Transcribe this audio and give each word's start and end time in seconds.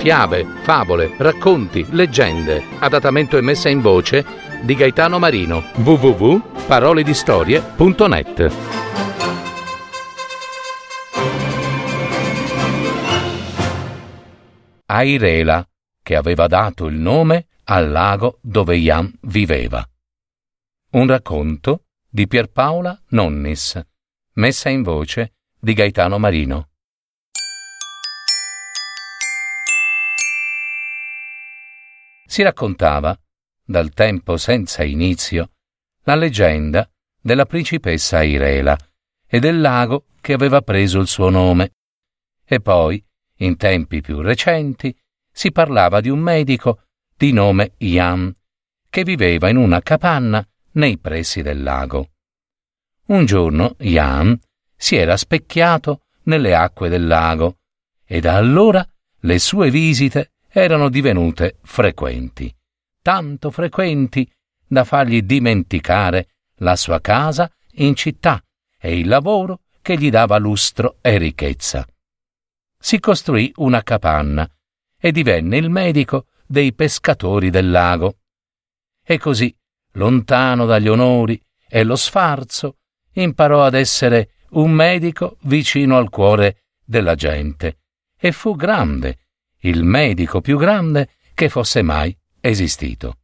fiabe, 0.00 0.46
favole, 0.62 1.12
racconti, 1.18 1.84
leggende, 1.90 2.64
adattamento 2.78 3.36
e 3.36 3.42
messa 3.42 3.68
in 3.68 3.82
voce 3.82 4.24
di 4.62 4.74
Gaetano 4.74 5.18
Marino. 5.18 5.62
www.paroledistorie.net 5.74 8.50
Airela, 14.86 15.68
che 16.02 16.16
aveva 16.16 16.46
dato 16.46 16.86
il 16.86 16.96
nome 16.96 17.48
al 17.64 17.90
lago 17.90 18.38
dove 18.40 18.78
Jan 18.78 19.12
viveva. 19.24 19.86
Un 20.92 21.08
racconto 21.08 21.84
di 22.08 22.26
Pierpaola 22.26 22.98
Nonnis, 23.08 23.78
messa 24.36 24.70
in 24.70 24.82
voce 24.82 25.34
di 25.58 25.74
Gaetano 25.74 26.18
Marino. 26.18 26.69
Si 32.30 32.42
raccontava, 32.42 33.18
dal 33.64 33.90
tempo 33.92 34.36
senza 34.36 34.84
inizio, 34.84 35.50
la 36.04 36.14
leggenda 36.14 36.88
della 37.20 37.44
principessa 37.44 38.22
Irela 38.22 38.78
e 39.26 39.40
del 39.40 39.60
lago 39.60 40.04
che 40.20 40.32
aveva 40.32 40.62
preso 40.62 41.00
il 41.00 41.08
suo 41.08 41.28
nome. 41.28 41.72
E 42.44 42.60
poi, 42.60 43.04
in 43.38 43.56
tempi 43.56 44.00
più 44.00 44.20
recenti, 44.20 44.96
si 45.28 45.50
parlava 45.50 46.00
di 46.00 46.08
un 46.08 46.20
medico 46.20 46.84
di 47.16 47.32
nome 47.32 47.72
Jan, 47.78 48.32
che 48.88 49.02
viveva 49.02 49.48
in 49.48 49.56
una 49.56 49.80
capanna 49.80 50.46
nei 50.74 50.98
pressi 50.98 51.42
del 51.42 51.64
lago. 51.64 52.10
Un 53.06 53.26
giorno 53.26 53.74
Jan 53.76 54.38
si 54.76 54.94
era 54.94 55.16
specchiato 55.16 56.02
nelle 56.24 56.54
acque 56.54 56.88
del 56.88 57.08
lago 57.08 57.58
e 58.04 58.20
da 58.20 58.36
allora 58.36 58.88
le 59.22 59.38
sue 59.40 59.68
visite 59.68 60.30
erano 60.52 60.88
divenute 60.88 61.58
frequenti, 61.62 62.52
tanto 63.00 63.50
frequenti 63.50 64.28
da 64.66 64.84
fargli 64.84 65.22
dimenticare 65.22 66.28
la 66.56 66.76
sua 66.76 67.00
casa 67.00 67.50
in 67.74 67.94
città 67.94 68.42
e 68.78 68.98
il 68.98 69.06
lavoro 69.06 69.60
che 69.80 69.96
gli 69.96 70.10
dava 70.10 70.38
lustro 70.38 70.96
e 71.00 71.18
ricchezza. 71.18 71.86
Si 72.78 72.98
costruì 72.98 73.52
una 73.56 73.82
capanna 73.82 74.48
e 74.98 75.12
divenne 75.12 75.56
il 75.56 75.70
medico 75.70 76.26
dei 76.46 76.72
pescatori 76.72 77.50
del 77.50 77.70
lago. 77.70 78.18
E 79.02 79.18
così, 79.18 79.54
lontano 79.92 80.66
dagli 80.66 80.88
onori 80.88 81.40
e 81.68 81.84
lo 81.84 81.96
sfarzo, 81.96 82.78
imparò 83.12 83.64
ad 83.64 83.74
essere 83.74 84.32
un 84.50 84.72
medico 84.72 85.36
vicino 85.42 85.96
al 85.96 86.10
cuore 86.10 86.64
della 86.84 87.14
gente 87.14 87.78
e 88.18 88.32
fu 88.32 88.56
grande 88.56 89.18
il 89.60 89.84
medico 89.84 90.40
più 90.40 90.56
grande 90.56 91.10
che 91.34 91.48
fosse 91.48 91.82
mai 91.82 92.16
esistito. 92.40 93.18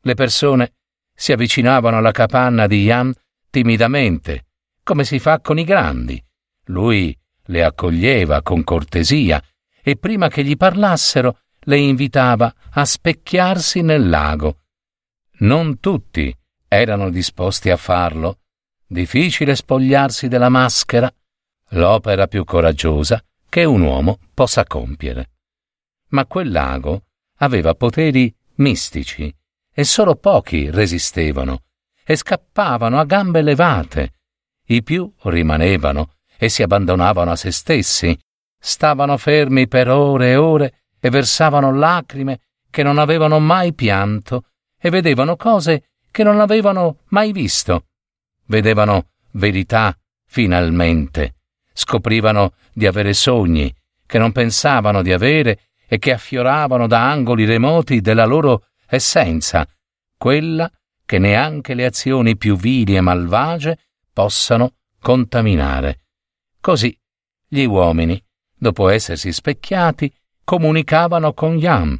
Le 0.00 0.14
persone 0.14 0.74
si 1.14 1.32
avvicinavano 1.32 1.98
alla 1.98 2.10
capanna 2.10 2.66
di 2.66 2.84
Jan 2.84 3.12
timidamente, 3.50 4.46
come 4.82 5.04
si 5.04 5.18
fa 5.18 5.40
con 5.40 5.58
i 5.58 5.64
grandi. 5.64 6.22
Lui 6.66 7.16
le 7.46 7.64
accoglieva 7.64 8.42
con 8.42 8.64
cortesia 8.64 9.42
e 9.82 9.96
prima 9.96 10.28
che 10.28 10.42
gli 10.42 10.56
parlassero 10.56 11.40
le 11.60 11.78
invitava 11.78 12.52
a 12.70 12.84
specchiarsi 12.84 13.82
nel 13.82 14.08
lago. 14.08 14.58
Non 15.38 15.78
tutti 15.78 16.34
erano 16.66 17.10
disposti 17.10 17.70
a 17.70 17.76
farlo. 17.76 18.40
Difficile 18.86 19.54
spogliarsi 19.54 20.28
della 20.28 20.48
maschera, 20.48 21.12
l'opera 21.70 22.26
più 22.26 22.44
coraggiosa 22.44 23.22
che 23.48 23.64
un 23.64 23.80
uomo 23.82 24.18
possa 24.34 24.64
compiere 24.64 25.30
ma 26.14 26.26
quel 26.26 26.50
lago 26.50 27.02
aveva 27.38 27.74
poteri 27.74 28.34
mistici 28.56 29.34
e 29.72 29.84
solo 29.84 30.14
pochi 30.14 30.70
resistevano 30.70 31.62
e 32.04 32.16
scappavano 32.16 32.98
a 32.98 33.04
gambe 33.04 33.42
levate. 33.42 34.12
I 34.66 34.82
più 34.82 35.12
rimanevano 35.24 36.12
e 36.38 36.48
si 36.48 36.62
abbandonavano 36.62 37.32
a 37.32 37.36
se 37.36 37.50
stessi, 37.50 38.16
stavano 38.58 39.16
fermi 39.16 39.66
per 39.66 39.88
ore 39.88 40.30
e 40.30 40.36
ore 40.36 40.84
e 41.00 41.10
versavano 41.10 41.74
lacrime 41.74 42.40
che 42.70 42.82
non 42.84 42.98
avevano 42.98 43.40
mai 43.40 43.74
pianto 43.74 44.44
e 44.78 44.90
vedevano 44.90 45.36
cose 45.36 45.90
che 46.10 46.22
non 46.22 46.40
avevano 46.40 46.98
mai 47.08 47.32
visto. 47.32 47.86
Vedevano 48.46 49.08
verità 49.32 49.96
finalmente, 50.26 51.34
scoprivano 51.72 52.54
di 52.72 52.86
avere 52.86 53.14
sogni 53.14 53.74
che 54.06 54.18
non 54.18 54.30
pensavano 54.30 55.02
di 55.02 55.12
avere 55.12 55.70
e 55.94 55.98
che 55.98 56.12
affioravano 56.12 56.88
da 56.88 57.08
angoli 57.08 57.44
remoti 57.44 58.00
della 58.00 58.24
loro 58.24 58.66
essenza, 58.88 59.64
quella 60.18 60.68
che 61.06 61.20
neanche 61.20 61.74
le 61.74 61.84
azioni 61.84 62.36
più 62.36 62.56
vili 62.56 62.96
e 62.96 63.00
malvagie 63.00 63.78
possano 64.12 64.72
contaminare. 65.00 66.00
Così 66.60 66.98
gli 67.46 67.62
uomini, 67.62 68.20
dopo 68.52 68.88
essersi 68.88 69.32
specchiati, 69.32 70.12
comunicavano 70.42 71.32
con 71.32 71.58
Yam 71.58 71.96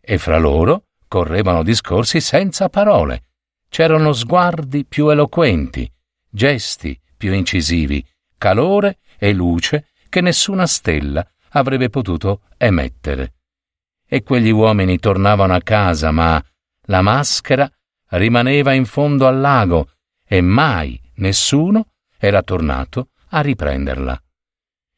e 0.00 0.18
fra 0.18 0.38
loro 0.38 0.86
correvano 1.06 1.62
discorsi 1.62 2.20
senza 2.20 2.68
parole. 2.68 3.28
C'erano 3.68 4.12
sguardi 4.12 4.84
più 4.86 5.08
eloquenti, 5.08 5.88
gesti 6.28 7.00
più 7.16 7.32
incisivi, 7.32 8.04
calore 8.36 8.98
e 9.16 9.32
luce 9.32 9.90
che 10.08 10.20
nessuna 10.20 10.66
stella 10.66 11.24
avrebbe 11.50 11.90
potuto 11.90 12.40
emettere. 12.56 13.34
E 14.08 14.22
quegli 14.22 14.50
uomini 14.50 14.98
tornavano 14.98 15.54
a 15.54 15.60
casa, 15.60 16.10
ma 16.10 16.42
la 16.82 17.02
maschera 17.02 17.70
rimaneva 18.10 18.72
in 18.72 18.84
fondo 18.84 19.26
al 19.26 19.40
lago 19.40 19.90
e 20.24 20.40
mai 20.40 21.00
nessuno 21.16 21.92
era 22.16 22.42
tornato 22.42 23.10
a 23.30 23.40
riprenderla. 23.40 24.22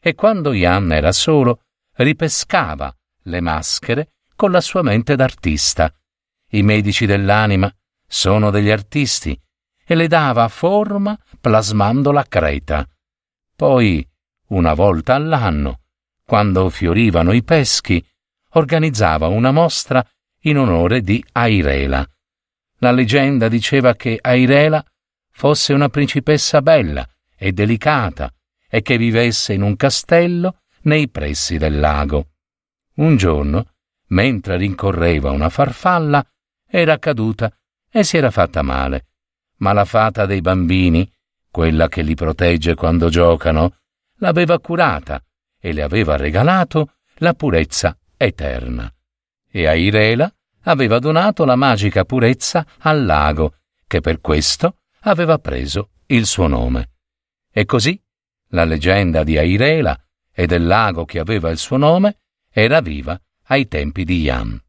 E 0.00 0.14
quando 0.14 0.52
Jan 0.52 0.92
era 0.92 1.12
solo, 1.12 1.60
ripescava 1.96 2.94
le 3.24 3.40
maschere 3.40 4.12
con 4.34 4.50
la 4.50 4.60
sua 4.60 4.82
mente 4.82 5.16
d'artista. 5.16 5.92
I 6.50 6.62
medici 6.62 7.06
dell'anima 7.06 7.72
sono 8.06 8.50
degli 8.50 8.70
artisti 8.70 9.38
e 9.86 9.94
le 9.94 10.08
dava 10.08 10.48
forma 10.48 11.18
plasmando 11.40 12.10
la 12.10 12.24
creta. 12.24 12.88
Poi, 13.54 14.06
una 14.48 14.74
volta 14.74 15.14
all'anno, 15.14 15.80
quando 16.24 16.68
fiorivano 16.70 17.32
i 17.32 17.42
peschi, 17.42 18.04
organizzava 18.54 19.28
una 19.28 19.50
mostra 19.50 20.04
in 20.42 20.58
onore 20.58 21.00
di 21.00 21.24
Airela. 21.32 22.06
La 22.78 22.90
leggenda 22.90 23.48
diceva 23.48 23.94
che 23.94 24.18
Airela 24.20 24.84
fosse 25.30 25.72
una 25.72 25.88
principessa 25.88 26.60
bella 26.60 27.06
e 27.36 27.52
delicata 27.52 28.32
e 28.68 28.82
che 28.82 28.98
vivesse 28.98 29.52
in 29.52 29.62
un 29.62 29.76
castello 29.76 30.60
nei 30.82 31.08
pressi 31.08 31.56
del 31.56 31.78
lago. 31.78 32.28
Un 32.96 33.16
giorno, 33.16 33.70
mentre 34.08 34.56
rincorreva 34.56 35.30
una 35.30 35.48
farfalla, 35.48 36.24
era 36.66 36.98
caduta 36.98 37.52
e 37.90 38.04
si 38.04 38.16
era 38.16 38.30
fatta 38.30 38.62
male. 38.62 39.06
Ma 39.58 39.72
la 39.72 39.84
fata 39.84 40.26
dei 40.26 40.40
bambini, 40.40 41.10
quella 41.50 41.88
che 41.88 42.02
li 42.02 42.14
protegge 42.14 42.74
quando 42.74 43.08
giocano, 43.08 43.78
l'aveva 44.18 44.58
curata 44.58 45.22
e 45.58 45.72
le 45.72 45.82
aveva 45.82 46.16
regalato 46.16 46.96
la 47.18 47.32
purezza 47.34 47.96
eterna. 48.24 48.92
E 49.50 49.66
a 49.66 49.74
Irela 49.74 50.32
aveva 50.62 50.98
donato 50.98 51.44
la 51.44 51.56
magica 51.56 52.04
purezza 52.04 52.66
al 52.78 53.04
lago, 53.04 53.56
che 53.86 54.00
per 54.00 54.20
questo 54.20 54.78
aveva 55.00 55.38
preso 55.38 55.90
il 56.06 56.26
suo 56.26 56.46
nome. 56.46 56.90
E 57.50 57.64
così 57.64 58.00
la 58.48 58.64
leggenda 58.64 59.24
di 59.24 59.36
Airela 59.36 59.98
e 60.32 60.46
del 60.46 60.66
lago 60.66 61.04
che 61.04 61.18
aveva 61.18 61.50
il 61.50 61.58
suo 61.58 61.76
nome 61.76 62.18
era 62.50 62.80
viva 62.80 63.20
ai 63.46 63.68
tempi 63.68 64.04
di 64.04 64.22
Jan. 64.22 64.60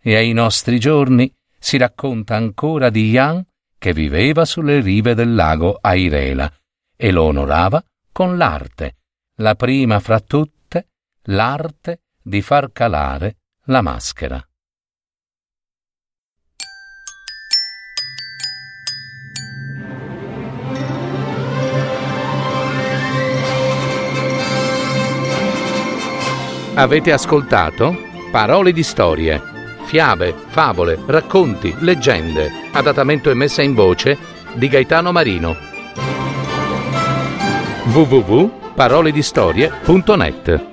E 0.00 0.16
ai 0.16 0.32
nostri 0.32 0.78
giorni 0.78 1.32
si 1.58 1.76
racconta 1.76 2.36
ancora 2.36 2.90
di 2.90 3.10
Jan 3.10 3.44
che 3.78 3.92
viveva 3.92 4.44
sulle 4.44 4.80
rive 4.80 5.14
del 5.14 5.34
lago 5.34 5.78
Airela 5.80 6.52
e 6.96 7.10
lo 7.10 7.24
onorava 7.24 7.82
con 8.12 8.36
l'arte, 8.36 8.96
la 9.36 9.54
prima 9.54 10.00
fra 10.00 10.20
tutte, 10.20 10.88
l'arte 11.24 12.00
di 12.22 12.42
far 12.42 12.70
calare 12.72 13.36
la 13.64 13.80
maschera. 13.82 14.44
Avete 26.74 27.12
ascoltato 27.12 28.08
Parole 28.30 28.72
di 28.72 28.82
storie, 28.82 29.42
fiabe, 29.84 30.32
favole, 30.32 30.98
racconti, 31.06 31.74
leggende, 31.80 32.50
adattamento 32.72 33.28
e 33.28 33.34
messa 33.34 33.60
in 33.60 33.74
voce 33.74 34.16
di 34.54 34.68
Gaetano 34.68 35.12
Marino. 35.12 35.56
www 37.92 38.58
paroledistorie.net 38.80 40.69